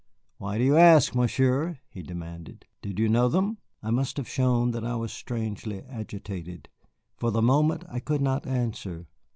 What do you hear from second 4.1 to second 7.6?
have shown that I was strangely agitated. For the